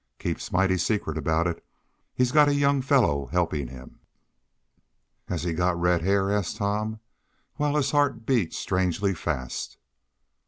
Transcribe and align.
Keeps 0.17 0.51
mighty 0.51 0.79
secret 0.79 1.15
about 1.15 1.45
it. 1.45 1.63
He's 2.15 2.31
got 2.31 2.47
a 2.49 2.55
young 2.55 2.81
fellow 2.81 3.27
helping 3.27 3.67
him." 3.67 3.99
"Has 5.27 5.43
he 5.43 5.53
got 5.53 5.79
red 5.79 6.01
hair?" 6.01 6.31
asked 6.31 6.57
Tom, 6.57 6.99
while 7.57 7.75
his 7.75 7.91
heart 7.91 8.25
beat 8.25 8.51
strangely 8.51 9.13
fast. 9.13 9.77